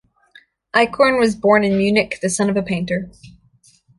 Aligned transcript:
Eichhorn 0.73 1.19
was 1.19 1.35
born 1.35 1.63
in 1.63 1.77
Munich, 1.77 2.17
the 2.23 2.29
son 2.31 2.49
of 2.49 2.57
a 2.57 2.63
painter. 2.63 3.11